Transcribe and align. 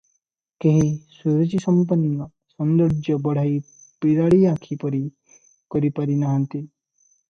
କେହି 0.63 0.87
ସୁରୁଚିସମ୍ପନ୍ନ 1.17 2.27
ସୌନ୍ଦର୍ଯ୍ୟ 2.55 3.21
ବଢ଼ାଇ 3.29 3.63
ବିରାଡ଼ି 4.07 4.43
ଆଖି 4.57 4.83
ପରି 4.85 5.07
କରିପାରି 5.77 6.23
ନାହାନ୍ତି। 6.27 6.69